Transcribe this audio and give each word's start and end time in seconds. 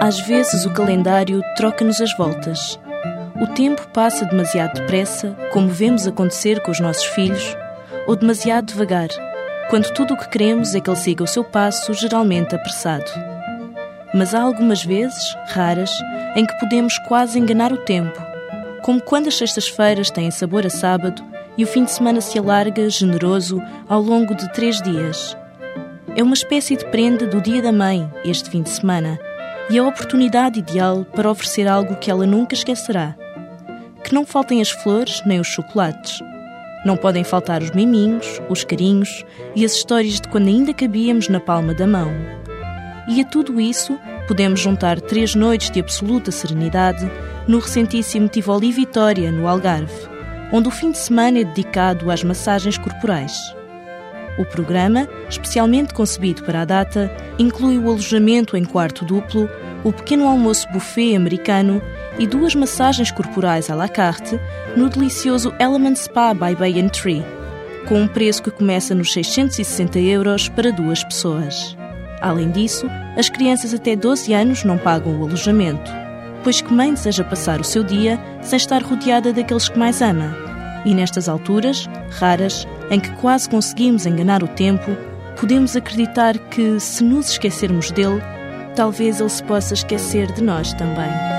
Às 0.00 0.20
vezes 0.20 0.64
o 0.64 0.72
calendário 0.72 1.42
troca-nos 1.56 2.00
as 2.00 2.16
voltas. 2.16 2.78
O 3.40 3.46
tempo 3.48 3.86
passa 3.88 4.24
demasiado 4.24 4.80
depressa, 4.80 5.36
como 5.52 5.68
vemos 5.68 6.06
acontecer 6.06 6.60
com 6.62 6.70
os 6.70 6.80
nossos 6.80 7.04
filhos, 7.04 7.56
ou 8.06 8.16
demasiado 8.16 8.66
devagar, 8.66 9.08
quando 9.68 9.92
tudo 9.92 10.14
o 10.14 10.16
que 10.16 10.28
queremos 10.28 10.74
é 10.74 10.80
que 10.80 10.88
ele 10.88 10.96
siga 10.96 11.24
o 11.24 11.26
seu 11.26 11.44
passo, 11.44 11.92
geralmente 11.92 12.54
apressado. 12.54 13.10
Mas 14.14 14.34
há 14.34 14.40
algumas 14.40 14.82
vezes, 14.82 15.36
raras, 15.48 15.90
em 16.34 16.46
que 16.46 16.58
podemos 16.58 16.98
quase 17.00 17.38
enganar 17.38 17.72
o 17.72 17.84
tempo, 17.84 18.18
como 18.82 19.02
quando 19.02 19.28
as 19.28 19.36
sextas-feiras 19.36 20.10
têm 20.10 20.30
sabor 20.30 20.64
a 20.64 20.70
sábado 20.70 21.22
e 21.58 21.64
o 21.64 21.66
fim 21.66 21.84
de 21.84 21.90
semana 21.90 22.20
se 22.20 22.38
alarga, 22.38 22.88
generoso, 22.88 23.62
ao 23.86 24.00
longo 24.00 24.34
de 24.34 24.50
três 24.52 24.80
dias. 24.80 25.36
É 26.16 26.22
uma 26.22 26.34
espécie 26.34 26.76
de 26.76 26.86
prenda 26.86 27.26
do 27.26 27.42
Dia 27.42 27.60
da 27.60 27.72
Mãe, 27.72 28.10
este 28.24 28.48
fim 28.48 28.62
de 28.62 28.70
semana, 28.70 29.18
e 29.70 29.78
a 29.78 29.84
oportunidade 29.84 30.60
ideal 30.60 31.04
para 31.04 31.30
oferecer 31.30 31.66
algo 31.68 31.96
que 31.96 32.10
ela 32.10 32.26
nunca 32.26 32.54
esquecerá. 32.54 33.14
Que 34.02 34.14
não 34.14 34.24
faltem 34.24 34.60
as 34.60 34.70
flores 34.70 35.22
nem 35.26 35.40
os 35.40 35.46
chocolates. 35.46 36.20
Não 36.84 36.96
podem 36.96 37.24
faltar 37.24 37.62
os 37.62 37.70
miminhos, 37.72 38.40
os 38.48 38.64
carinhos 38.64 39.24
e 39.54 39.64
as 39.64 39.72
histórias 39.72 40.20
de 40.20 40.28
quando 40.28 40.48
ainda 40.48 40.72
cabíamos 40.72 41.28
na 41.28 41.40
palma 41.40 41.74
da 41.74 41.86
mão. 41.86 42.10
E 43.08 43.20
a 43.20 43.24
tudo 43.24 43.60
isso 43.60 43.98
podemos 44.26 44.60
juntar 44.60 45.00
três 45.00 45.34
noites 45.34 45.70
de 45.70 45.80
absoluta 45.80 46.30
serenidade 46.30 47.10
no 47.46 47.58
recentíssimo 47.58 48.28
Tivoli 48.28 48.70
Vitória, 48.70 49.32
no 49.32 49.48
Algarve, 49.48 50.08
onde 50.52 50.68
o 50.68 50.70
fim 50.70 50.92
de 50.92 50.98
semana 50.98 51.40
é 51.40 51.44
dedicado 51.44 52.10
às 52.10 52.22
massagens 52.22 52.78
corporais. 52.78 53.57
O 54.38 54.44
programa, 54.44 55.08
especialmente 55.28 55.92
concebido 55.92 56.44
para 56.44 56.62
a 56.62 56.64
data, 56.64 57.10
inclui 57.38 57.76
o 57.76 57.88
alojamento 57.88 58.56
em 58.56 58.64
quarto 58.64 59.04
duplo, 59.04 59.50
o 59.82 59.92
pequeno 59.92 60.28
almoço 60.28 60.70
buffet 60.72 61.16
americano 61.16 61.82
e 62.18 62.26
duas 62.26 62.54
massagens 62.54 63.10
corporais 63.10 63.68
à 63.68 63.74
la 63.74 63.88
carte 63.88 64.38
no 64.76 64.88
delicioso 64.88 65.52
Element 65.58 65.96
Spa 65.96 66.32
by 66.34 66.54
Bay 66.54 66.80
and 66.80 66.88
Tree, 66.88 67.24
com 67.88 68.00
um 68.00 68.08
preço 68.08 68.42
que 68.42 68.50
começa 68.50 68.94
nos 68.94 69.12
660 69.12 69.98
euros 69.98 70.48
para 70.48 70.70
duas 70.70 71.02
pessoas. 71.02 71.76
Além 72.20 72.50
disso, 72.50 72.86
as 73.16 73.28
crianças 73.28 73.72
até 73.74 73.94
12 73.96 74.32
anos 74.32 74.64
não 74.64 74.78
pagam 74.78 75.18
o 75.18 75.24
alojamento, 75.24 75.90
pois 76.42 76.60
que 76.60 76.72
mãe 76.72 76.94
deseja 76.94 77.24
passar 77.24 77.60
o 77.60 77.64
seu 77.64 77.82
dia 77.82 78.20
sem 78.42 78.56
estar 78.56 78.82
rodeada 78.82 79.32
daqueles 79.32 79.68
que 79.68 79.78
mais 79.78 80.00
ama. 80.02 80.36
E 80.84 80.94
nestas 80.94 81.28
alturas, 81.28 81.88
raras, 82.10 82.66
em 82.90 83.00
que 83.00 83.10
quase 83.16 83.48
conseguimos 83.48 84.06
enganar 84.06 84.42
o 84.42 84.48
tempo, 84.48 84.96
podemos 85.38 85.76
acreditar 85.76 86.38
que, 86.38 86.80
se 86.80 87.04
nos 87.04 87.30
esquecermos 87.30 87.90
dele, 87.90 88.20
talvez 88.74 89.20
ele 89.20 89.28
se 89.28 89.42
possa 89.42 89.74
esquecer 89.74 90.32
de 90.32 90.42
nós 90.42 90.72
também. 90.74 91.37